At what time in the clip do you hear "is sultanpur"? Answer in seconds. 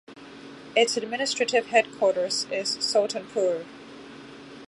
2.51-3.67